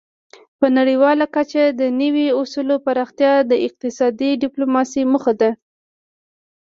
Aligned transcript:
په 0.59 0.67
نړیواله 0.77 1.25
کچه 1.35 1.63
د 1.79 1.81
نوي 2.01 2.27
اصولو 2.41 2.75
پراختیا 2.85 3.33
د 3.51 3.53
اقتصادي 3.67 4.31
ډیپلوماسي 4.43 5.03
موخه 5.11 5.33
ده 5.41 5.51